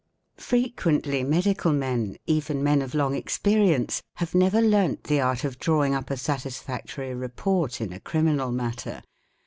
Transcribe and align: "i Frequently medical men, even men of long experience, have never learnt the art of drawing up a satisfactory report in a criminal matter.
"i 0.35 0.41
Frequently 0.41 1.23
medical 1.23 1.71
men, 1.71 2.17
even 2.25 2.63
men 2.63 2.81
of 2.81 2.95
long 2.95 3.13
experience, 3.13 4.01
have 4.15 4.33
never 4.33 4.59
learnt 4.59 5.03
the 5.03 5.21
art 5.21 5.43
of 5.43 5.59
drawing 5.59 5.93
up 5.93 6.09
a 6.09 6.17
satisfactory 6.17 7.13
report 7.13 7.79
in 7.79 7.93
a 7.93 7.99
criminal 7.99 8.51
matter. 8.51 9.03